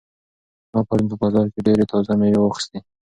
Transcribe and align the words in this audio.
ما 0.71 0.79
پرون 0.87 1.05
په 1.11 1.15
بازار 1.21 1.47
کې 1.53 1.59
ډېرې 1.67 1.85
تازه 1.91 2.13
مېوې 2.19 2.39
واخیستې. 2.41 2.79